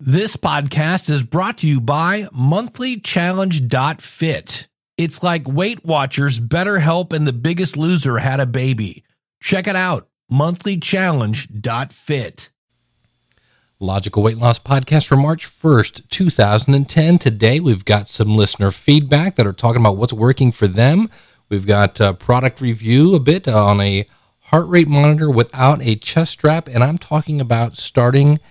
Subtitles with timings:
[0.00, 4.68] This podcast is brought to you by monthlychallenge.fit.
[4.96, 9.02] It's like Weight Watchers, BetterHelp, and The Biggest Loser had a baby.
[9.40, 12.50] Check it out, monthlychallenge.fit.
[13.80, 17.18] Logical Weight Loss Podcast for March 1st, 2010.
[17.18, 21.10] Today we've got some listener feedback that are talking about what's working for them.
[21.48, 24.06] We've got a product review a bit on a
[24.42, 28.38] heart rate monitor without a chest strap, and I'm talking about starting–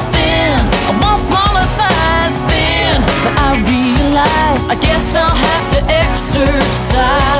[4.53, 7.31] I guess I'll have to exercise.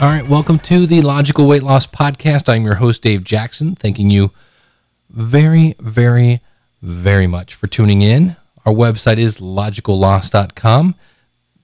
[0.00, 2.48] All right, welcome to the Logical Weight Loss Podcast.
[2.48, 4.30] I'm your host, Dave Jackson, thanking you
[5.10, 6.40] very, very,
[6.80, 8.36] very much for tuning in.
[8.64, 10.94] Our website is logicalloss.com.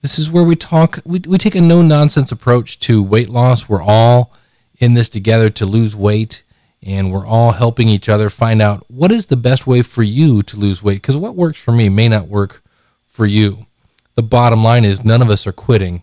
[0.02, 3.66] This is where we talk, we, we take a no nonsense approach to weight loss.
[3.66, 4.34] We're all
[4.78, 6.42] in this together to lose weight,
[6.82, 10.42] and we're all helping each other find out what is the best way for you
[10.42, 11.02] to lose weight.
[11.02, 12.62] Because what works for me may not work
[13.06, 13.66] for you.
[14.14, 16.02] The bottom line is none of us are quitting.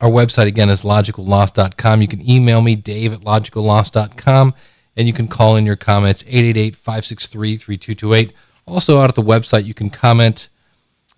[0.00, 2.02] Our website again is logicalloss.com.
[2.02, 4.54] You can email me, dave at logicalloss.com,
[4.96, 8.32] and you can call in your comments, 888 563 3228.
[8.66, 10.48] Also, out at the website, you can comment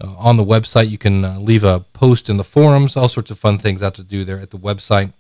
[0.03, 0.91] uh, on the website.
[0.91, 3.94] You can uh, leave a post in the forums, all sorts of fun things out
[3.94, 5.12] to do there at the website.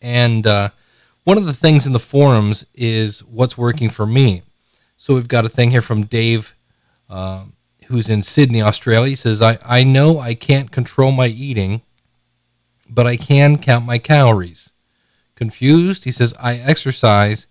[0.00, 0.70] And uh,
[1.24, 4.42] one of the things in the forums is what's working for me.
[4.96, 6.54] So we've got a thing here from Dave,
[7.08, 7.44] uh,
[7.86, 9.10] who's in Sydney, Australia.
[9.10, 11.82] He says, I, I know I can't control my eating
[12.88, 14.72] but I can count my calories.
[15.34, 16.04] Confused?
[16.04, 17.46] He says, I exercise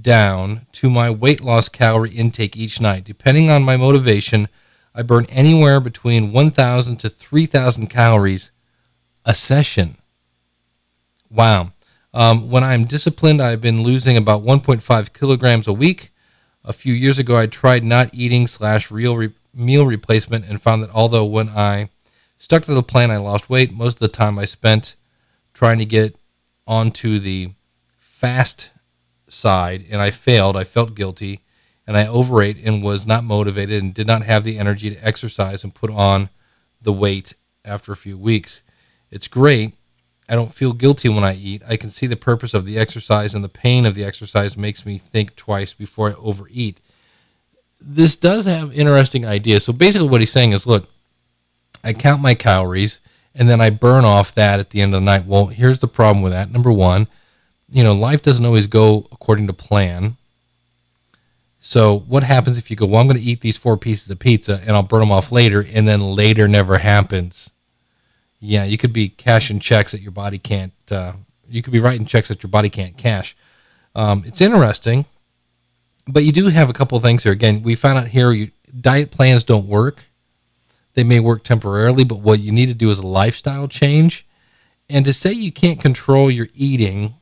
[0.00, 3.04] down to my weight loss calorie intake each night.
[3.04, 4.48] Depending on my motivation,
[4.94, 8.50] I burn anywhere between 1,000 to 3,000 calories
[9.24, 9.98] a session.
[11.32, 11.70] Wow.
[12.12, 16.12] Um, when I'm disciplined, I've been losing about 1.5 kilograms a week.
[16.64, 20.82] A few years ago, I tried not eating slash real re- meal replacement and found
[20.82, 21.88] that although when I
[22.38, 23.72] stuck to the plan, I lost weight.
[23.72, 24.94] Most of the time I spent
[25.54, 26.16] trying to get
[26.66, 27.52] onto the
[27.98, 28.70] fast
[29.28, 30.56] side and I failed.
[30.56, 31.40] I felt guilty
[31.86, 35.64] and I overate and was not motivated and did not have the energy to exercise
[35.64, 36.28] and put on
[36.80, 38.62] the weight after a few weeks.
[39.10, 39.74] It's great.
[40.28, 41.62] I don't feel guilty when I eat.
[41.68, 44.86] I can see the purpose of the exercise and the pain of the exercise makes
[44.86, 46.80] me think twice before I overeat.
[47.80, 49.64] This does have interesting ideas.
[49.64, 50.88] So basically what he's saying is look,
[51.82, 53.00] I count my calories
[53.34, 55.26] and then I burn off that at the end of the night.
[55.26, 56.50] Well, here's the problem with that.
[56.50, 57.08] Number one,
[57.70, 60.16] you know, life doesn't always go according to plan.
[61.58, 64.18] So what happens if you go, well, I'm going to eat these four pieces of
[64.18, 67.51] pizza and I'll burn them off later, and then later never happens?
[68.44, 70.72] Yeah, you could be cashing checks that your body can't.
[70.90, 71.12] Uh,
[71.48, 73.36] you could be writing checks that your body can't cash.
[73.94, 75.04] Um, it's interesting,
[76.08, 77.32] but you do have a couple things here.
[77.32, 78.50] Again, we found out here you,
[78.80, 80.06] diet plans don't work.
[80.94, 84.26] They may work temporarily, but what you need to do is a lifestyle change.
[84.90, 87.14] And to say you can't control your eating,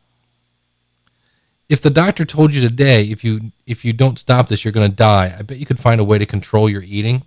[1.68, 4.90] if the doctor told you today if you if you don't stop this you're going
[4.90, 7.24] to die, I bet you could find a way to control your eating.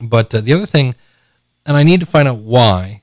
[0.00, 0.96] But uh, the other thing,
[1.68, 3.02] and I need to find out why,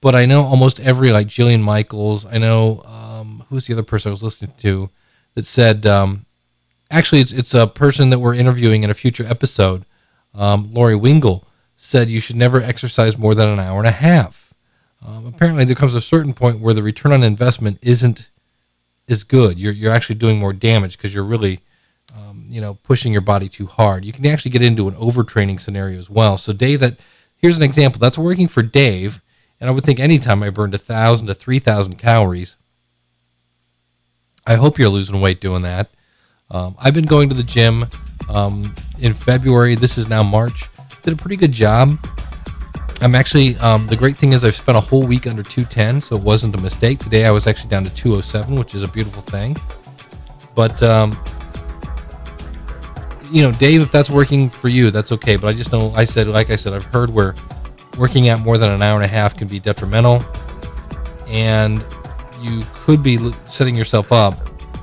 [0.00, 2.24] but I know almost every like Jillian Michaels.
[2.24, 4.88] I know um, who's the other person I was listening to
[5.34, 6.24] that said um,
[6.90, 9.84] actually it's it's a person that we're interviewing in a future episode
[10.34, 11.46] um, Lori Wingle
[11.76, 14.52] said you should never exercise more than an hour and a half.
[15.04, 18.30] Um, apparently, there comes a certain point where the return on investment isn't
[19.08, 19.58] as good.
[19.58, 21.60] You're you're actually doing more damage because you're really,
[22.16, 24.04] um, you know, pushing your body too hard.
[24.04, 26.38] You can actually get into an overtraining scenario as well.
[26.38, 26.98] So, Dave, that
[27.36, 29.22] here's an example that's working for Dave,
[29.60, 32.56] and I would think anytime I burned a thousand to three thousand calories,
[34.46, 35.90] I hope you're losing weight doing that.
[36.50, 37.86] Um, I've been going to the gym
[38.28, 39.74] um, in February.
[39.74, 40.68] This is now March.
[41.02, 41.98] Did a pretty good job.
[43.00, 46.16] I'm actually, um, the great thing is I've spent a whole week under 210, so
[46.16, 47.00] it wasn't a mistake.
[47.00, 49.56] Today I was actually down to 207, which is a beautiful thing.
[50.54, 51.18] But, um,
[53.34, 55.34] you know, Dave, if that's working for you, that's okay.
[55.34, 57.34] But I just know, I said, like I said, I've heard where
[57.98, 60.24] working out more than an hour and a half can be detrimental.
[61.26, 61.84] And
[62.40, 64.38] you could be setting yourself up,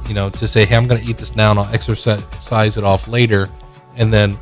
[0.06, 2.83] you know, to say, hey, I'm going to eat this now and I'll exercise it
[2.83, 3.50] off later.
[3.95, 4.38] And then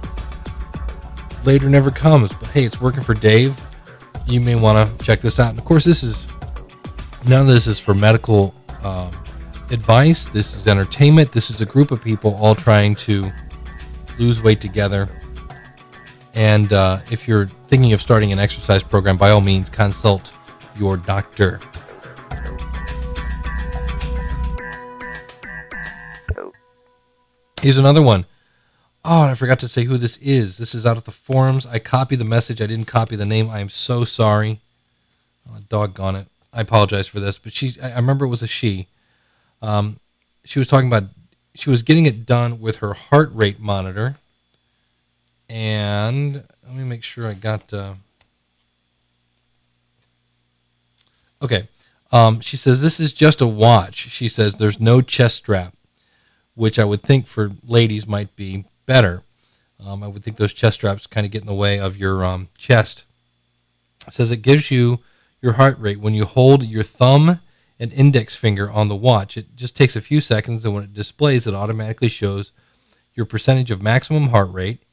[1.43, 2.33] later never comes.
[2.33, 3.61] But hey, it's working for Dave.
[4.25, 5.51] You may want to check this out.
[5.51, 6.27] And of course, this is
[7.27, 9.11] none of this is for medical um,
[9.69, 10.25] advice.
[10.25, 11.31] This is entertainment.
[11.31, 13.23] This is a group of people all trying to
[14.19, 15.07] lose weight together.
[16.35, 20.31] And uh, if you're thinking of starting an exercise program, by all means, consult
[20.77, 21.59] your doctor.
[27.61, 28.25] Here's another one.
[29.03, 30.57] Oh, and I forgot to say who this is.
[30.57, 31.65] This is out of the forums.
[31.65, 32.61] I copied the message.
[32.61, 33.49] I didn't copy the name.
[33.49, 34.61] I am so sorry.
[35.49, 36.27] Oh, doggone it.
[36.53, 37.73] I apologize for this, but she.
[37.81, 38.87] I remember it was a she.
[39.61, 39.99] Um,
[40.43, 41.05] she was talking about.
[41.55, 44.17] She was getting it done with her heart rate monitor.
[45.49, 46.35] And
[46.65, 47.73] let me make sure I got.
[47.73, 47.93] Uh,
[51.41, 51.67] okay.
[52.11, 53.95] Um, she says this is just a watch.
[53.95, 55.73] She says there's no chest strap,
[56.55, 59.23] which I would think for ladies might be better.
[59.83, 62.23] Um, I would think those chest straps kind of get in the way of your
[62.25, 63.05] um, chest.
[64.07, 64.99] It says it gives you
[65.41, 67.39] your heart rate when you hold your thumb
[67.79, 69.37] and index finger on the watch.
[69.37, 72.51] It just takes a few seconds, and when it displays, it automatically shows
[73.13, 74.83] your percentage of maximum heart rate.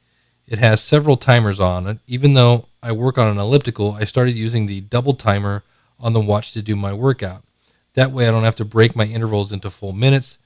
[0.47, 1.99] It has several timers on it.
[2.07, 5.63] Even though I work on an elliptical, I started using the double timer
[5.99, 7.43] on the watch to do my workout.
[7.95, 10.37] That way, I don't have to break my intervals into full minutes.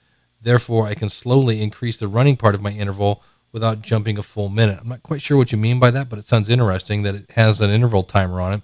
[0.42, 3.22] Therefore, I can slowly increase the running part of my interval
[3.52, 4.80] without jumping a full minute.
[4.82, 7.32] I'm not quite sure what you mean by that, but it sounds interesting that it
[7.32, 8.62] has an interval timer on it.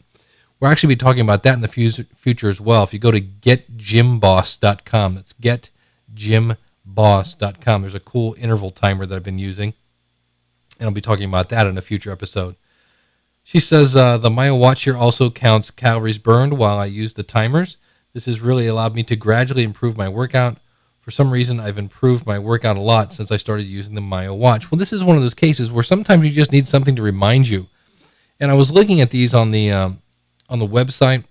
[0.60, 2.84] We'll actually be talking about that in the future as well.
[2.84, 7.82] If you go to getgymboss.com, that's getgymboss.com.
[7.82, 9.76] There's a cool interval timer that I've been using,
[10.80, 12.56] and I'll be talking about that in a future episode.
[13.44, 17.24] She says uh, the Mio Watch here also counts calories burned while I use the
[17.24, 17.78] timers.
[18.14, 20.58] This has really allowed me to gradually improve my workout.
[21.02, 24.34] For some reason, I've improved my workout a lot since I started using the Mio
[24.34, 24.70] Watch.
[24.70, 27.48] Well, this is one of those cases where sometimes you just need something to remind
[27.48, 27.68] you.
[28.40, 30.02] And I was looking at these on the um,
[30.50, 31.24] on the website.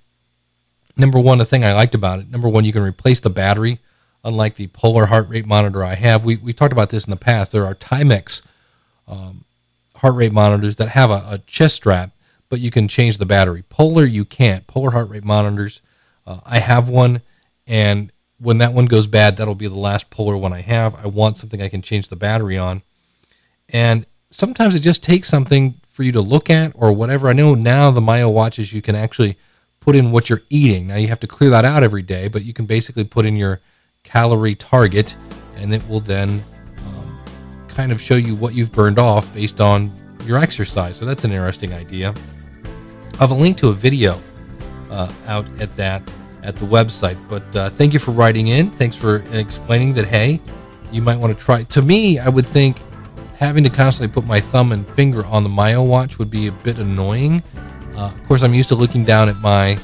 [0.97, 2.31] Number one, the thing I liked about it.
[2.31, 3.81] Number one, you can replace the battery,
[4.25, 6.25] unlike the Polar heart rate monitor I have.
[6.25, 7.53] We we talked about this in the past.
[7.53, 8.43] There are Timex
[9.07, 9.45] um,
[9.97, 12.11] heart rate monitors that have a, a, chest strap,
[12.49, 13.63] but you can change the battery.
[13.69, 14.67] Polar, you can't.
[14.67, 15.81] Polar heart rate monitors.
[16.27, 17.23] Uh, I have one,
[17.67, 20.95] and when that one goes bad, that'll be the last Polar one I have.
[20.95, 22.83] I want something I can change the battery on.
[23.69, 27.31] And sometimes it just takes something for you to look at or whatever.
[27.31, 29.39] I know now the Mio watches you can actually
[29.81, 30.89] put in what you're eating.
[30.89, 33.35] Now you have to clear that out every day, but you can basically put in
[33.35, 33.61] your
[34.03, 35.17] calorie target
[35.57, 36.45] and it will then
[36.87, 37.19] um,
[37.69, 39.91] kind of show you what you've burned off based on
[40.27, 40.99] your exercise.
[40.99, 42.13] So that's an interesting idea.
[43.15, 44.21] I have a link to a video
[44.91, 46.03] uh, out at that
[46.43, 47.17] at the website.
[47.31, 48.71] But uh, thank you for writing in.
[48.71, 50.43] Thanks for explaining that, hey,
[50.93, 51.62] you might want to try.
[51.62, 52.81] To me, I would think
[53.38, 56.52] having to constantly put my thumb and finger on the Mio watch would be a
[56.52, 57.43] bit annoying.
[57.97, 59.78] Uh, of course, I'm used to looking down at my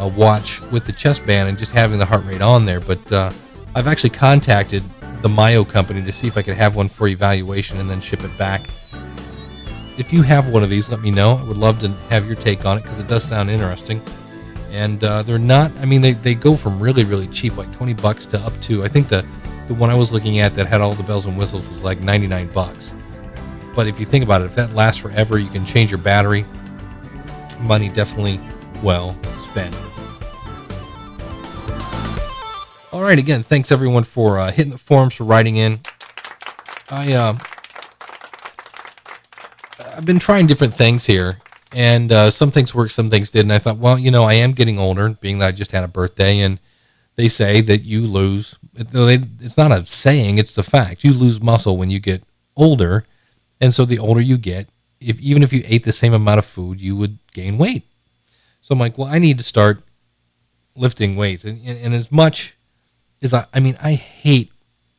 [0.00, 2.80] uh, watch with the chest band and just having the heart rate on there.
[2.80, 3.30] But uh,
[3.74, 4.82] I've actually contacted
[5.22, 8.22] the Mio company to see if I could have one for evaluation and then ship
[8.24, 8.62] it back.
[9.96, 11.32] If you have one of these, let me know.
[11.32, 14.00] I would love to have your take on it because it does sound interesting
[14.70, 15.72] and uh, they're not.
[15.78, 18.84] I mean, they, they go from really really cheap, like twenty bucks, to up to
[18.84, 19.26] I think the
[19.68, 22.00] the one I was looking at that had all the bells and whistles was like
[22.00, 22.92] ninety nine bucks.
[23.74, 26.44] But if you think about it, if that lasts forever, you can change your battery.
[27.60, 28.40] Money definitely
[28.82, 29.74] well spent.
[32.92, 35.80] All right, again, thanks everyone for uh, hitting the forums for writing in.
[36.90, 37.38] I uh,
[39.96, 41.38] I've been trying different things here,
[41.72, 43.50] and uh, some things worked, some things didn't.
[43.50, 45.88] I thought, well, you know, I am getting older, being that I just had a
[45.88, 46.58] birthday, and
[47.18, 48.56] they say that you lose.
[48.76, 51.02] It's not a saying; it's the fact.
[51.02, 52.22] You lose muscle when you get
[52.56, 53.04] older,
[53.60, 54.68] and so the older you get,
[55.00, 57.84] if even if you ate the same amount of food, you would gain weight.
[58.60, 59.82] So I'm like, well, I need to start
[60.76, 62.56] lifting weights, and, and, and as much
[63.20, 64.52] as I, I mean, I hate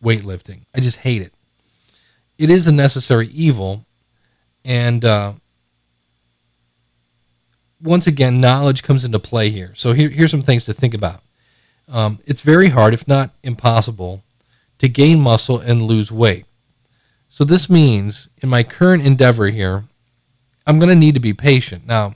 [0.04, 0.64] weightlifting.
[0.76, 1.34] I just hate it.
[2.38, 3.86] It is a necessary evil,
[4.66, 5.34] and uh,
[7.82, 9.72] once again, knowledge comes into play here.
[9.74, 11.24] So here, here's some things to think about.
[11.89, 14.24] Um, it's very hard, if not impossible,
[14.77, 16.46] to gain muscle and lose weight.
[17.29, 19.86] So this means in my current endeavor here,
[20.65, 21.86] I'm going to need to be patient.
[21.86, 22.15] Now,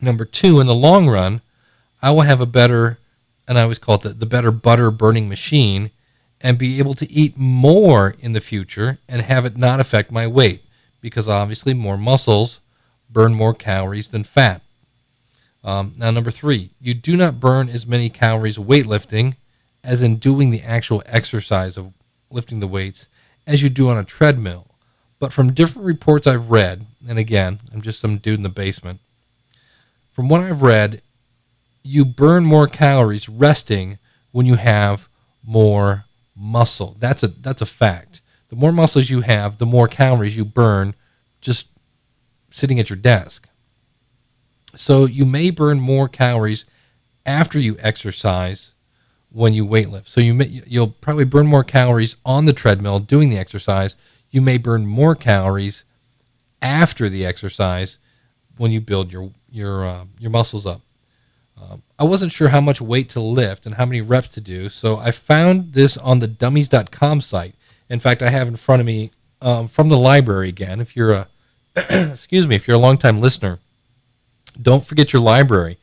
[0.00, 1.42] number two, in the long run,
[2.00, 2.98] I will have a better,
[3.46, 5.90] and I always call it the, the better butter burning machine,
[6.40, 10.26] and be able to eat more in the future and have it not affect my
[10.26, 10.64] weight
[11.00, 12.60] because obviously more muscles
[13.08, 14.61] burn more calories than fat.
[15.64, 19.36] Um, now, number three, you do not burn as many calories weightlifting
[19.84, 21.92] as in doing the actual exercise of
[22.30, 23.08] lifting the weights
[23.46, 24.66] as you do on a treadmill.
[25.18, 29.00] But from different reports I've read, and again, I'm just some dude in the basement,
[30.10, 31.00] from what I've read,
[31.82, 33.98] you burn more calories resting
[34.30, 35.08] when you have
[35.44, 36.04] more
[36.36, 36.96] muscle.
[36.98, 38.20] That's a that's a fact.
[38.48, 40.94] The more muscles you have, the more calories you burn
[41.40, 41.68] just
[42.50, 43.48] sitting at your desk.
[44.74, 46.64] So you may burn more calories
[47.26, 48.74] after you exercise
[49.30, 50.06] when you weightlift.
[50.06, 53.96] So you may, you'll probably burn more calories on the treadmill doing the exercise.
[54.30, 55.84] You may burn more calories
[56.60, 57.98] after the exercise
[58.56, 60.80] when you build your your uh, your muscles up.
[61.60, 64.68] Um, I wasn't sure how much weight to lift and how many reps to do,
[64.68, 67.54] so I found this on the dummies.com site.
[67.88, 69.10] In fact, I have in front of me
[69.40, 70.80] um, from the library again.
[70.80, 71.28] If you're a
[71.76, 73.58] excuse me, if you're a longtime listener,
[74.60, 75.78] don't forget your library.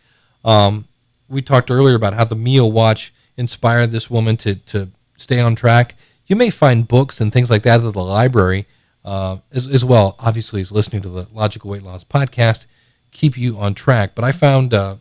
[0.46, 0.88] Um,
[1.28, 5.56] we talked earlier about how the Mio watch inspired this woman to to stay on
[5.56, 5.96] track.
[6.28, 8.68] You may find books and things like that at the library
[9.04, 10.16] uh, as, as well.
[10.20, 12.66] Obviously, as listening to the Logical Weight Loss podcast
[13.12, 14.16] keep you on track.
[14.16, 14.98] But I found uh,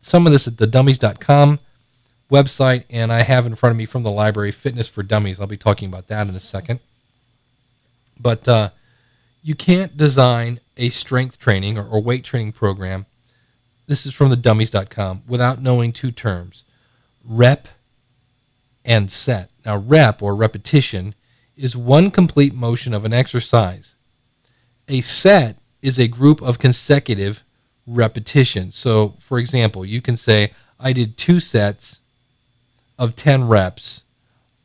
[0.00, 1.58] some of this at the dummies.com
[2.30, 5.40] website, and I have in front of me from the library Fitness for Dummies.
[5.40, 6.80] I'll be talking about that in a second.
[8.20, 8.70] But uh,
[9.42, 13.06] you can't design a strength training or, or weight training program.
[13.86, 16.64] This is from the dummies.com without knowing two terms
[17.24, 17.68] rep
[18.84, 19.50] and set.
[19.66, 21.14] Now, rep or repetition
[21.56, 23.96] is one complete motion of an exercise.
[24.88, 27.44] A set is a group of consecutive
[27.86, 28.74] repetitions.
[28.74, 32.00] So, for example, you can say, I did two sets
[32.98, 34.02] of 10 reps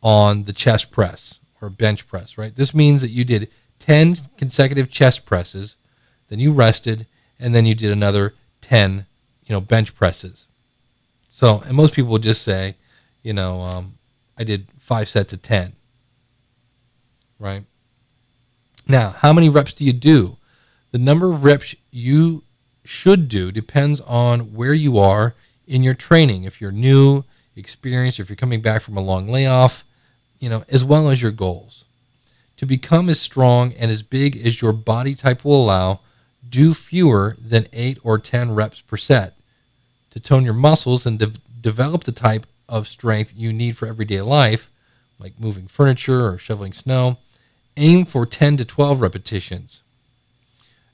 [0.01, 2.55] on the chest press or bench press, right?
[2.55, 5.77] This means that you did 10 consecutive chest presses,
[6.33, 7.05] then you rested,
[7.39, 9.05] and then you did another 10,
[9.45, 10.47] you know, bench presses.
[11.29, 12.75] So, and most people would just say,
[13.21, 13.99] you know, um,
[14.35, 15.73] I did five sets of 10,
[17.37, 17.65] right?
[18.87, 20.37] Now, how many reps do you do?
[20.89, 22.41] The number of reps you
[22.83, 25.35] should do depends on where you are
[25.67, 26.45] in your training.
[26.45, 27.25] If you're new,
[27.55, 29.83] experienced, if you're coming back from a long layoff,
[30.39, 31.85] you know, as well as your goals.
[32.57, 35.99] To become as strong and as big as your body type will allow,
[36.47, 39.35] do fewer than 8 or 10 reps per set.
[40.11, 41.31] To tone your muscles and de-
[41.61, 44.69] develop the type of strength you need for everyday life,
[45.19, 47.17] like moving furniture or shoveling snow,
[47.77, 49.81] aim for 10 to 12 repetitions.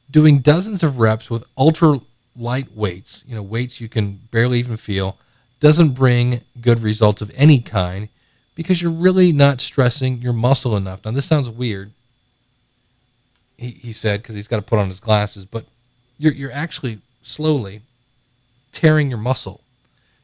[0.09, 1.99] Doing dozens of reps with ultra
[2.35, 5.17] light weights, you know, weights you can barely even feel,
[5.59, 8.07] doesn't bring good results of any kind
[8.55, 11.03] because you're really not stressing your muscle enough.
[11.03, 11.91] Now, this sounds weird,
[13.59, 15.65] he, he said, because he's got to put on his glasses, but
[16.17, 17.81] you're, you're actually slowly
[18.71, 19.59] tearing your muscle.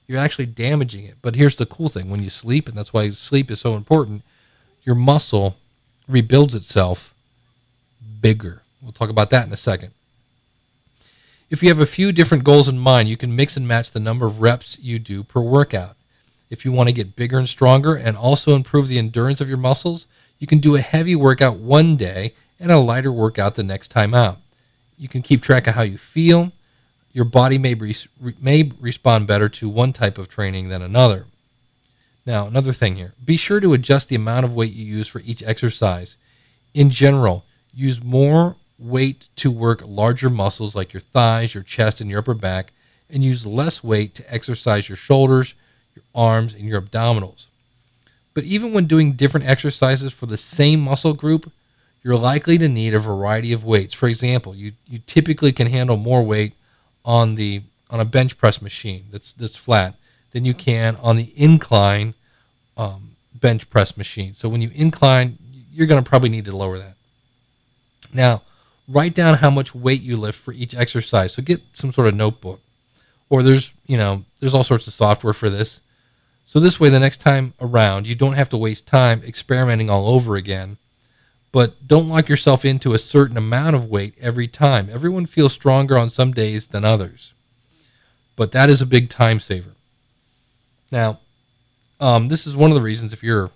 [0.07, 1.15] You're actually damaging it.
[1.21, 4.21] But here's the cool thing when you sleep, and that's why sleep is so important,
[4.83, 5.57] your muscle
[6.07, 7.13] rebuilds itself
[8.21, 8.61] bigger.
[8.81, 9.91] We'll talk about that in a second.
[11.49, 13.99] If you have a few different goals in mind, you can mix and match the
[13.99, 15.95] number of reps you do per workout.
[16.49, 19.57] If you want to get bigger and stronger and also improve the endurance of your
[19.57, 20.07] muscles,
[20.39, 24.13] you can do a heavy workout one day and a lighter workout the next time
[24.13, 24.37] out.
[24.97, 26.51] You can keep track of how you feel.
[27.11, 27.95] Your body may, re-
[28.39, 31.25] may respond better to one type of training than another.
[32.25, 35.21] Now, another thing here be sure to adjust the amount of weight you use for
[35.25, 36.17] each exercise.
[36.73, 42.09] In general, use more weight to work larger muscles like your thighs, your chest, and
[42.09, 42.73] your upper back,
[43.09, 45.53] and use less weight to exercise your shoulders,
[45.95, 47.45] your arms, and your abdominals.
[48.33, 51.51] But even when doing different exercises for the same muscle group,
[52.05, 53.91] you're likely to need a variety of weights.
[53.91, 56.53] For example, you, you typically can handle more weight
[57.03, 59.95] on the on a bench press machine that's that's flat
[60.31, 62.13] than you can on the incline
[62.77, 64.35] um, bench press machine.
[64.35, 65.39] So when you incline,
[65.73, 66.93] you're going to probably need to lower that.
[68.13, 68.43] Now,
[68.87, 71.33] write down how much weight you lift for each exercise.
[71.33, 72.61] So get some sort of notebook.
[73.31, 75.81] Or there's, you know, there's all sorts of software for this.
[76.45, 80.07] So this way the next time around, you don't have to waste time experimenting all
[80.07, 80.77] over again,
[81.55, 84.89] but don't lock yourself into a certain amount of weight every time.
[84.91, 87.31] Everyone feels stronger on some days than others,
[88.35, 89.71] but that is a big time saver.
[90.91, 91.21] Now,
[92.01, 93.51] um, this is one of the reasons if you're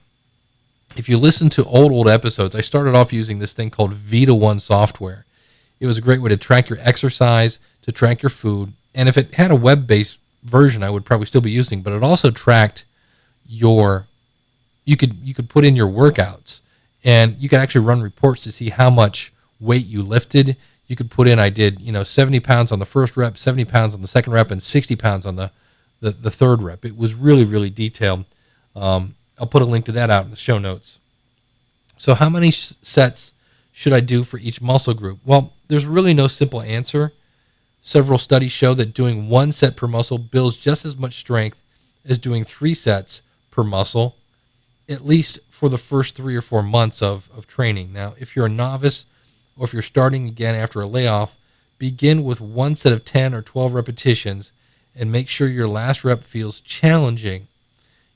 [0.96, 4.34] if you listen to old old episodes, I started off using this thing called Vita
[4.34, 5.26] One software.
[5.82, 9.18] It was a great way to track your exercise, to track your food, and if
[9.18, 11.82] it had a web-based version, I would probably still be using.
[11.82, 12.86] But it also tracked
[13.46, 14.08] your
[14.86, 16.62] you could you could put in your workouts,
[17.04, 20.58] and you could actually run reports to see how much weight you lifted.
[20.88, 23.66] You could put in I did you know 70 pounds on the first rep, 70
[23.66, 25.52] pounds on the second rep, and 60 pounds on the
[26.02, 26.86] the, the third rep.
[26.86, 28.26] It was really really detailed.
[28.76, 31.00] Um, I'll put a link to that out in the show notes.
[31.98, 33.34] So, how many sh- sets
[33.72, 35.20] should I do for each muscle group?
[35.26, 37.14] Well, there's really no simple answer.
[37.82, 41.62] Several studies show that doing one set per muscle builds just as much strength
[42.06, 44.16] as doing three sets per muscle,
[44.88, 47.92] at least for the first three or four months of, of training.
[47.92, 49.06] Now, if you're a novice
[49.58, 51.36] or if you're starting again after a layoff,
[51.78, 54.52] begin with one set of 10 or 12 repetitions
[54.96, 57.48] and make sure your last rep feels challenging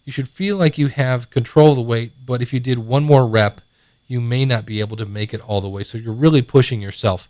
[0.05, 3.03] you should feel like you have control of the weight, but if you did one
[3.03, 3.61] more rep,
[4.07, 5.83] you may not be able to make it all the way.
[5.83, 7.29] So you're really pushing yourself.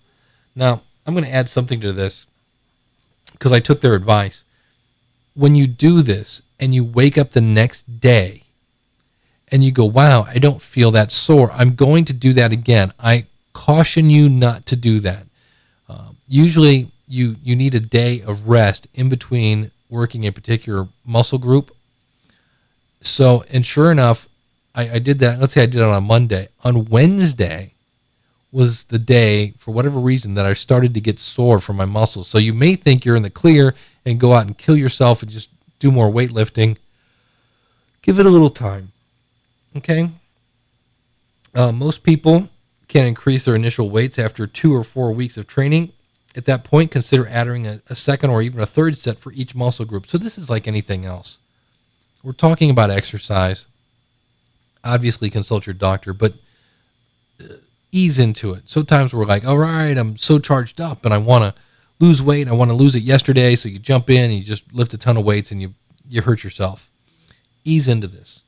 [0.55, 2.25] Now, I'm going to add something to this
[3.31, 4.43] because I took their advice.
[5.35, 8.42] When you do this and you wake up the next day
[9.53, 12.91] and you go, wow, I don't feel that sore, I'm going to do that again.
[12.99, 15.25] I caution you not to do that.
[15.87, 21.37] Um, usually, you, you need a day of rest in between working a particular muscle
[21.37, 21.71] group
[23.05, 24.27] so, and sure enough,
[24.73, 25.39] I, I did that.
[25.39, 26.47] Let's say I did it on a Monday.
[26.63, 27.73] On Wednesday
[28.51, 32.27] was the day, for whatever reason, that I started to get sore from my muscles.
[32.27, 35.31] So you may think you're in the clear and go out and kill yourself and
[35.31, 36.77] just do more weightlifting.
[38.01, 38.92] Give it a little time.
[39.77, 40.09] Okay?
[41.55, 42.49] Uh, most people
[42.87, 45.91] can increase their initial weights after two or four weeks of training.
[46.35, 49.55] At that point, consider adding a, a second or even a third set for each
[49.55, 50.07] muscle group.
[50.07, 51.39] So this is like anything else
[52.23, 53.67] we're talking about exercise.
[54.83, 56.33] Obviously, consult your doctor, but
[57.41, 57.55] uh,
[57.91, 58.69] ease into it.
[58.69, 61.61] Sometimes we're like, all right, I'm so charged up and I want to
[61.99, 62.47] lose weight.
[62.47, 63.55] I want to lose it yesterday.
[63.55, 65.73] So you jump in and you just lift a ton of weights and you,
[66.09, 66.89] you hurt yourself.
[67.65, 68.42] Ease into this.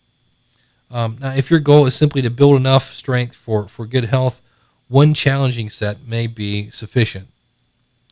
[0.91, 4.41] Um, now, if your goal is simply to build enough strength for, for good health,
[4.87, 7.27] one challenging set may be sufficient.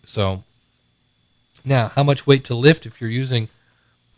[0.04, 0.44] So,
[1.64, 3.50] now, how much weight to lift if you're using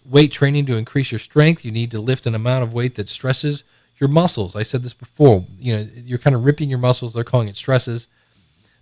[0.06, 3.10] weight training to increase your strength, you need to lift an amount of weight that
[3.10, 3.64] stresses
[4.00, 4.56] your muscles.
[4.56, 5.46] I said this before.
[5.58, 7.14] You know, you're kind of ripping your muscles.
[7.14, 8.08] They're calling it stresses.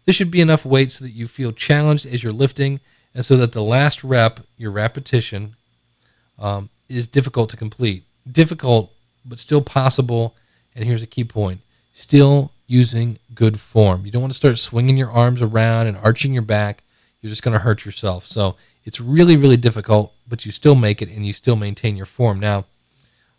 [0.06, 2.80] This should be enough weight so that you feel challenged as you're lifting,
[3.16, 5.56] and so that the last rep, your repetition,
[6.40, 8.04] um, is difficult to complete.
[8.30, 8.92] Difficult,
[9.26, 10.36] but still possible.
[10.76, 14.06] And here's a key point: still using good form.
[14.06, 16.84] You don't want to start swinging your arms around and arching your back.
[17.22, 18.26] You're just going to hurt yourself.
[18.26, 22.06] So it's really, really difficult, but you still make it and you still maintain your
[22.06, 22.40] form.
[22.40, 22.66] Now,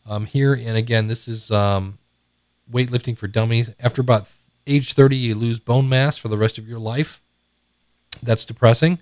[0.07, 1.99] um, here, and again, this is um,
[2.70, 3.70] weightlifting for dummies.
[3.81, 4.31] After about
[4.66, 7.20] age 30, you lose bone mass for the rest of your life.
[8.23, 8.99] That's depressing.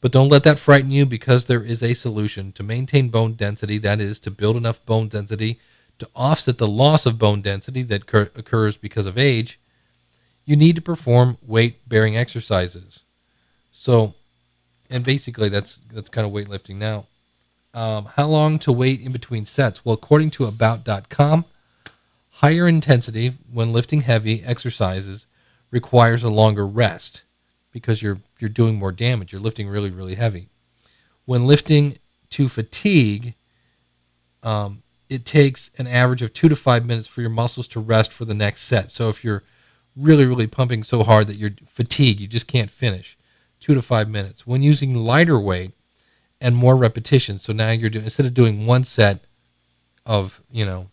[0.00, 3.78] But don't let that frighten you because there is a solution to maintain bone density.
[3.78, 5.60] That is, to build enough bone density
[6.00, 9.60] to offset the loss of bone density that cur- occurs because of age.
[10.44, 13.04] You need to perform weight bearing exercises.
[13.70, 14.14] So,
[14.90, 17.06] and basically that's that's kind of weightlifting now.
[17.72, 19.84] Um, how long to wait in between sets?
[19.84, 21.44] Well, according to About.com,
[22.30, 25.26] higher intensity when lifting heavy exercises
[25.70, 27.22] requires a longer rest
[27.70, 29.32] because you're you're doing more damage.
[29.32, 30.48] You're lifting really really heavy.
[31.26, 31.98] When lifting
[32.30, 33.34] to fatigue,
[34.42, 38.12] um, it takes an average of two to five minutes for your muscles to rest
[38.12, 38.90] for the next set.
[38.92, 39.42] So if you're
[39.96, 43.18] really really pumping so hard that you're fatigued, you just can't finish
[43.58, 44.46] two to five minutes.
[44.46, 45.72] When using lighter weight
[46.40, 49.24] and more repetitions, so now you're doing instead of doing one set
[50.06, 50.90] of you know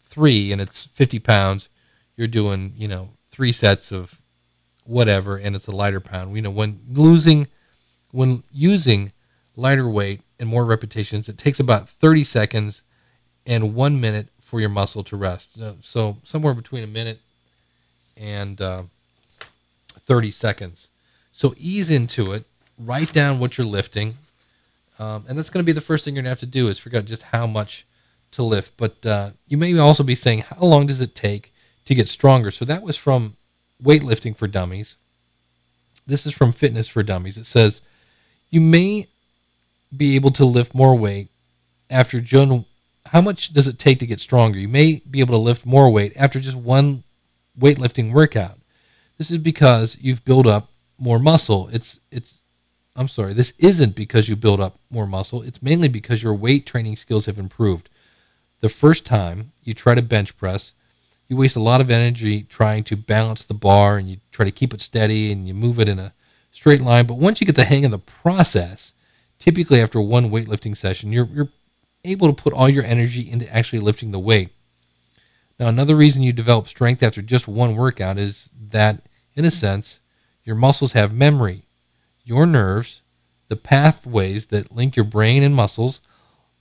[0.00, 1.68] three and it's 50 pounds,
[2.16, 4.20] you're doing you know three sets of
[4.84, 6.34] whatever and it's a lighter pound.
[6.34, 7.46] You know when losing
[8.10, 9.12] when using
[9.54, 12.82] lighter weight and more repetitions, it takes about 30 seconds
[13.46, 15.58] and one minute for your muscle to rest.
[15.82, 17.20] So somewhere between a minute
[18.16, 18.82] and uh,
[20.00, 20.90] 30 seconds.
[21.32, 22.44] So ease into it.
[22.78, 24.14] Write down what you're lifting,
[24.98, 26.68] um, and that's going to be the first thing you're going to have to do
[26.68, 27.86] is figure out just how much
[28.32, 28.76] to lift.
[28.76, 31.54] But uh, you may also be saying, how long does it take
[31.86, 32.50] to get stronger?
[32.50, 33.36] So that was from
[33.82, 34.96] weightlifting for dummies.
[36.06, 37.38] This is from Fitness for Dummies.
[37.38, 37.80] It says
[38.50, 39.08] you may
[39.94, 41.28] be able to lift more weight
[41.90, 42.64] after just
[43.06, 44.58] how much does it take to get stronger?
[44.58, 47.04] You may be able to lift more weight after just one
[47.58, 48.58] weightlifting workout.
[49.18, 51.68] This is because you've built up more muscle.
[51.72, 52.40] It's it's
[52.96, 55.42] I'm sorry, this isn't because you build up more muscle.
[55.42, 57.90] It's mainly because your weight training skills have improved.
[58.60, 60.72] The first time you try to bench press,
[61.28, 64.50] you waste a lot of energy trying to balance the bar and you try to
[64.50, 66.14] keep it steady and you move it in a
[66.52, 67.06] straight line.
[67.06, 68.94] But once you get the hang of the process,
[69.38, 71.52] typically after one weightlifting session, you're, you're
[72.04, 74.50] able to put all your energy into actually lifting the weight.
[75.58, 79.02] Now, another reason you develop strength after just one workout is that,
[79.34, 80.00] in a sense,
[80.44, 81.66] your muscles have memory.
[82.24, 83.02] Your nerves,
[83.48, 86.00] the pathways that link your brain and muscles,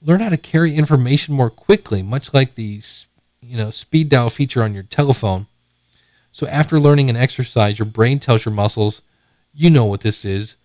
[0.01, 2.81] learn how to carry information more quickly, much like the
[3.41, 5.47] you know speed dial feature on your telephone.
[6.31, 9.01] So after learning an exercise, your brain tells your muscles,
[9.53, 10.57] you know what this is,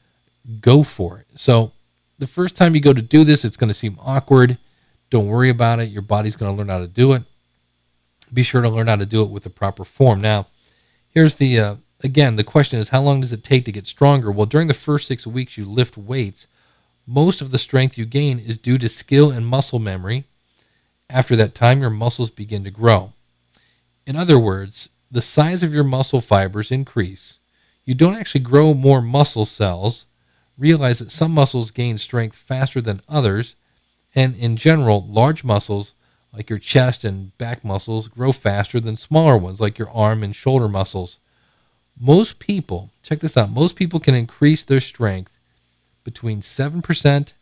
[0.60, 1.26] go for it.
[1.38, 1.72] So
[2.20, 4.58] the first time you go to do this, it's going to seem awkward.
[5.10, 5.90] Don't worry about it.
[5.90, 7.24] Your body's going to learn how to do it.
[8.32, 10.20] Be sure to learn how to do it with the proper form.
[10.20, 10.46] Now,
[11.08, 14.30] here's the uh, again the question is how long does it take to get stronger?
[14.30, 16.46] Well, during the first six weeks you lift weights,
[17.06, 20.26] most of the strength you gain is due to skill and muscle memory
[21.10, 23.12] after that time, your muscles begin to grow.
[24.06, 27.38] In other words, the size of your muscle fibers increase.
[27.84, 30.06] You don't actually grow more muscle cells.
[30.60, 33.56] Realize that some muscles gain strength faster than others,
[34.14, 35.94] and in general, large muscles
[36.34, 40.36] like your chest and back muscles grow faster than smaller ones like your arm and
[40.36, 41.18] shoulder muscles.
[41.98, 45.32] Most people, check this out, most people can increase their strength
[46.04, 47.32] between 7%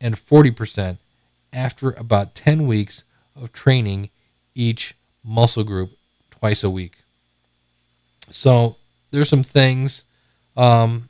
[0.00, 0.98] and 40%
[1.52, 3.02] after about 10 weeks
[3.34, 4.10] of training
[4.54, 5.90] each muscle group
[6.30, 6.98] twice a week.
[8.30, 8.76] So
[9.10, 10.04] there's some things.
[10.56, 11.09] Um,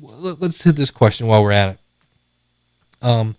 [0.00, 1.78] let's hit this question while we're at it.
[3.02, 3.36] Um,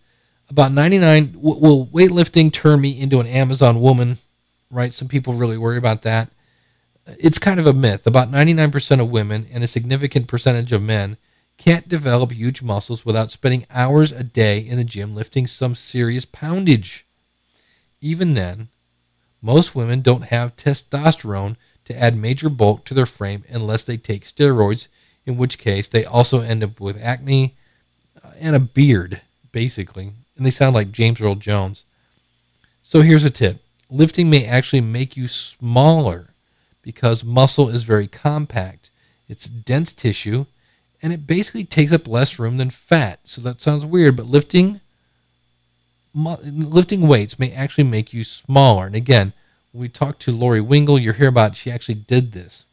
[0.49, 4.17] about 99 will weightlifting turn me into an Amazon woman?
[4.69, 4.93] Right?
[4.93, 6.29] Some people really worry about that.
[7.07, 8.05] It's kind of a myth.
[8.05, 11.17] About 99% of women and a significant percentage of men
[11.57, 16.25] can't develop huge muscles without spending hours a day in the gym lifting some serious
[16.25, 17.05] poundage.
[18.01, 18.69] Even then,
[19.41, 24.23] most women don't have testosterone to add major bulk to their frame unless they take
[24.23, 24.87] steroids,
[25.25, 27.55] in which case they also end up with acne
[28.23, 30.11] uh, and a beard, basically.
[30.35, 31.83] And they sound like James Earl Jones.
[32.81, 36.29] So here's a tip lifting may actually make you smaller
[36.81, 38.89] because muscle is very compact,
[39.27, 40.45] it's dense tissue,
[41.01, 43.19] and it basically takes up less room than fat.
[43.23, 44.81] So that sounds weird, but lifting
[46.13, 48.85] lifting weights may actually make you smaller.
[48.85, 49.33] And again,
[49.71, 52.65] when we talked to Lori Wingle, you hear about she actually did this.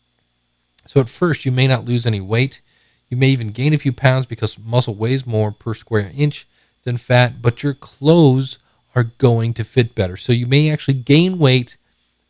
[0.88, 2.62] So at first, you may not lose any weight.
[3.10, 6.48] You may even gain a few pounds because muscle weighs more per square inch
[6.84, 8.58] than fat, but your clothes
[8.94, 10.16] are going to fit better.
[10.16, 11.76] So you may actually gain weight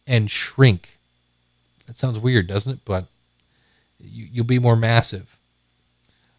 [0.07, 0.99] and shrink.
[1.87, 2.81] That sounds weird, doesn't it?
[2.85, 3.07] But
[4.01, 5.37] you, will be more massive.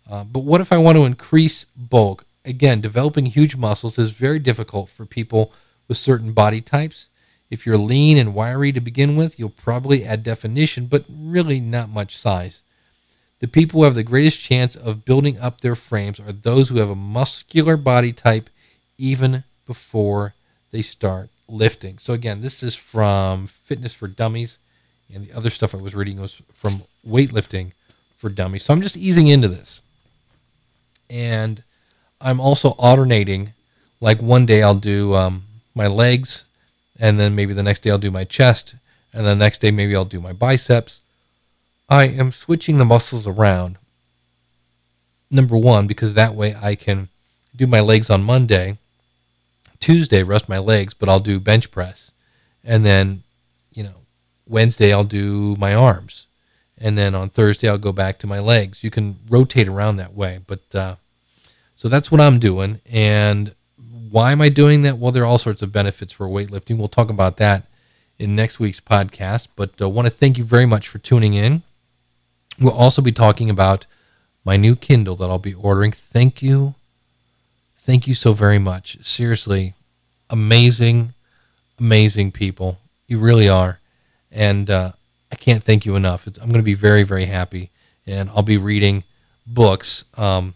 [0.10, 2.26] Uh, but what if I want to increase bulk?
[2.46, 5.54] again, developing huge muscles is very difficult for people
[5.88, 7.10] with certain body types.
[7.50, 11.90] If you're lean and wiry to begin with, you'll probably add definition, but really not
[11.90, 12.62] much size.
[13.40, 16.78] The people who have the greatest chance of building up their frames are those who
[16.78, 18.50] have a muscular body type
[18.98, 20.34] even before
[20.72, 21.98] they start lifting.
[21.98, 24.58] So, again, this is from Fitness for Dummies,
[25.12, 27.72] and the other stuff I was reading was from Weightlifting
[28.18, 28.64] for Dummies.
[28.64, 29.82] So, I'm just easing into this.
[31.10, 31.64] And
[32.22, 33.54] I'm also alternating.
[34.02, 35.44] Like one day I'll do um,
[35.76, 36.46] my legs,
[37.00, 38.76] and then maybe the next day I'll do my chest,
[39.14, 41.02] and the next day maybe I'll do my biceps.
[41.90, 43.78] I am switching the muscles around.
[45.32, 47.10] Number one, because that way I can
[47.56, 48.78] do my legs on Monday.
[49.80, 52.12] Tuesday, rest my legs, but I'll do bench press.
[52.64, 53.24] And then,
[53.72, 53.96] you know,
[54.48, 56.28] Wednesday I'll do my arms.
[56.78, 58.84] And then on Thursday I'll go back to my legs.
[58.84, 60.40] You can rotate around that way.
[60.46, 60.96] But uh,
[61.76, 62.82] so that's what I'm doing.
[62.90, 63.54] And
[64.12, 64.98] why am I doing that?
[64.98, 66.78] Well, there are all sorts of benefits for weightlifting.
[66.78, 67.64] We'll talk about that
[68.18, 69.48] in next week's podcast.
[69.56, 71.64] But I uh, want to thank you very much for tuning in.
[72.60, 73.86] We'll also be talking about
[74.44, 75.92] my new Kindle that I'll be ordering.
[75.92, 76.76] Thank you.
[77.78, 79.04] Thank you so very much.
[79.06, 79.74] Seriously,
[80.30, 81.14] amazing,
[81.80, 82.78] amazing people.
[83.08, 83.80] You really are.
[84.32, 84.92] And uh,
[85.32, 86.28] I can't thank you enough.
[86.28, 87.72] It's, I'm going to be very, very happy.
[88.06, 89.04] And I'll be reading
[89.48, 90.06] books.
[90.18, 90.54] Um,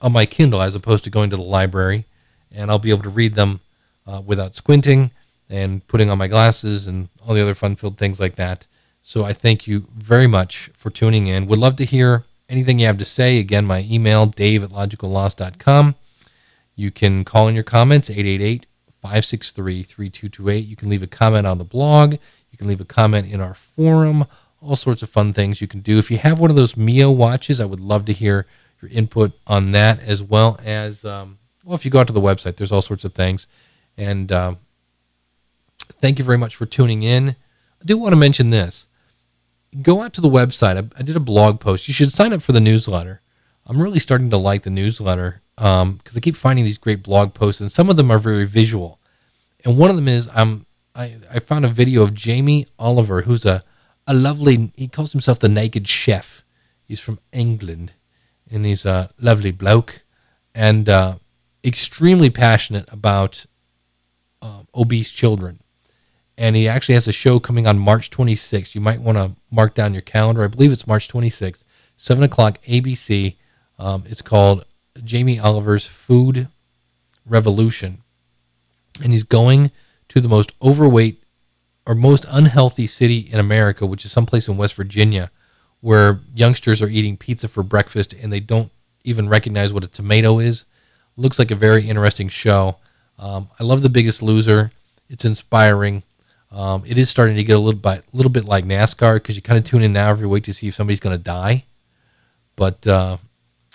[0.00, 2.04] on my Kindle as opposed to going to the library,
[2.52, 3.60] and I'll be able to read them
[4.06, 5.10] uh, without squinting
[5.48, 8.66] and putting on my glasses and all the other fun-filled things like that.
[9.02, 11.46] So I thank you very much for tuning in.
[11.46, 13.38] Would love to hear anything you have to say.
[13.38, 15.94] Again, my email, dave at logicalloss.com.
[16.76, 18.66] You can call in your comments, 888
[19.00, 20.66] 563 3228.
[20.66, 22.12] You can leave a comment on the blog.
[22.50, 24.26] You can leave a comment in our forum.
[24.62, 25.98] All sorts of fun things you can do.
[25.98, 28.46] If you have one of those Mio watches, I would love to hear
[28.82, 31.74] your input on that, as well as um, well.
[31.74, 33.46] If you go out to the website, there's all sorts of things.
[33.96, 34.58] And um,
[36.00, 37.30] thank you very much for tuning in.
[37.30, 38.86] I do want to mention this.
[39.82, 40.76] Go out to the website.
[40.76, 41.88] I, I did a blog post.
[41.88, 43.20] You should sign up for the newsletter.
[43.66, 47.34] I'm really starting to like the newsletter because um, I keep finding these great blog
[47.34, 48.98] posts, and some of them are very visual.
[49.64, 53.44] And one of them is I'm I, I found a video of Jamie Oliver, who's
[53.44, 53.62] a
[54.06, 54.72] a lovely.
[54.74, 56.42] He calls himself the Naked Chef.
[56.82, 57.92] He's from England,
[58.50, 60.02] and he's a lovely bloke,
[60.54, 61.16] and uh,
[61.64, 63.46] extremely passionate about
[64.42, 65.60] uh, obese children
[66.40, 68.74] and he actually has a show coming on March 26th.
[68.74, 70.42] You might want to mark down your calendar.
[70.42, 71.64] I believe it's March 26th,
[71.98, 73.36] 7 o'clock ABC.
[73.78, 74.64] Um, it's called
[75.04, 76.48] Jamie Oliver's Food
[77.26, 77.98] Revolution.
[79.02, 79.70] And he's going
[80.08, 81.22] to the most overweight
[81.86, 85.30] or most unhealthy city in America, which is someplace in West Virginia,
[85.82, 88.72] where youngsters are eating pizza for breakfast and they don't
[89.04, 90.64] even recognize what a tomato is.
[91.20, 92.78] Looks like a very interesting show.
[93.18, 94.70] Um, I love The Biggest Loser.
[95.10, 96.02] It's inspiring.
[96.50, 99.42] Um, it is starting to get a little bit, little bit like NASCAR because you
[99.42, 101.64] kind of tune in now every week to see if somebody's going to die.
[102.56, 103.18] But uh,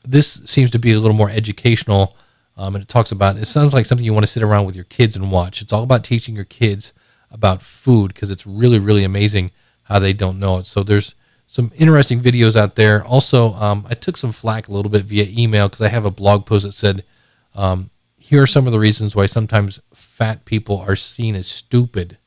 [0.04, 2.16] this seems to be a little more educational,
[2.58, 3.38] um, and it talks about.
[3.38, 5.62] It sounds like something you want to sit around with your kids and watch.
[5.62, 6.94] It's all about teaching your kids
[7.30, 9.52] about food because it's really, really amazing
[9.84, 10.66] how they don't know it.
[10.66, 11.14] So there's
[11.46, 13.06] some interesting videos out there.
[13.06, 16.12] Also, um, I took some flack a little bit via email because I have a
[16.12, 17.04] blog post that said,
[17.56, 22.18] um, "Here are some of the reasons why sometimes fat people are seen as stupid."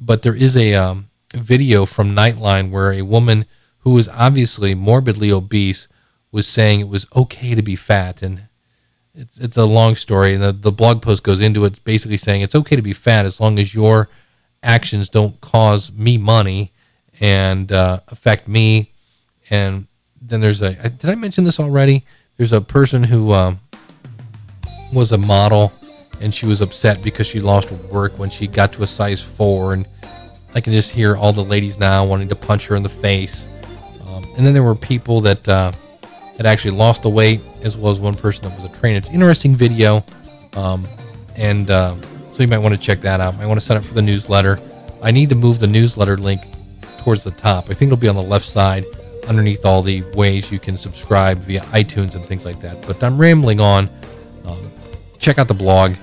[0.00, 3.46] but there is a um, video from Nightline where a woman
[3.78, 5.88] who was obviously morbidly obese
[6.30, 8.42] was saying it was okay to be fat, and
[9.14, 11.82] it's it's a long story, and the, the blog post goes into it.
[11.84, 14.08] Basically saying it's okay to be fat as long as your
[14.62, 16.72] actions don't cause me money
[17.20, 18.92] and uh, affect me.
[19.50, 19.86] And
[20.20, 22.04] then there's a did I mention this already?
[22.36, 23.60] There's a person who um,
[24.92, 25.72] was a model
[26.20, 29.74] and she was upset because she lost work when she got to a size four.
[29.74, 29.86] And
[30.54, 33.46] I can just hear all the ladies now wanting to punch her in the face.
[34.08, 35.72] Um, and then there were people that uh,
[36.36, 38.98] had actually lost the weight, as well as one person that was a trainer.
[38.98, 40.04] It's an interesting video.
[40.54, 40.86] Um,
[41.36, 41.94] and uh,
[42.32, 43.34] so you might want to check that out.
[43.36, 44.58] I want to sign up for the newsletter.
[45.02, 46.40] I need to move the newsletter link
[46.98, 47.64] towards the top.
[47.70, 48.84] I think it'll be on the left side
[49.28, 52.80] underneath all the ways you can subscribe via iTunes and things like that.
[52.86, 53.88] But I'm rambling on.
[55.18, 55.96] Check out the blog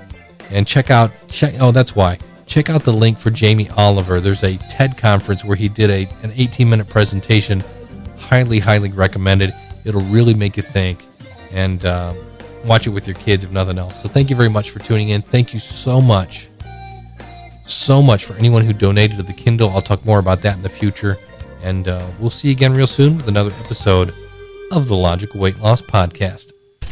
[0.52, 2.18] and check out check oh that's why.
[2.46, 4.20] Check out the link for jamie oliver.
[4.20, 7.64] There's a ted conference where he did a an 18 minute presentation.
[8.18, 9.54] Highly highly recommended.
[9.86, 11.00] It'll really make you think
[11.52, 12.14] and uh,
[12.66, 14.02] watch it with your kids if nothing else.
[14.02, 15.22] So thank you very much for tuning in.
[15.22, 16.50] Thank you so much
[17.66, 19.70] so much for anyone who donated to the kindle.
[19.72, 21.18] I'll talk more about that in the future.
[21.62, 24.14] And uh, we'll see you again real soon with another episode
[24.72, 26.55] of the logical weight loss podcast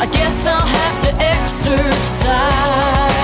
[0.00, 3.15] I guess I'll have to exercise.